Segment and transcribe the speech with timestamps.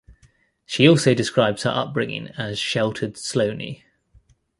[0.65, 3.83] She also describes her upbringing as "sheltered, Sloaney".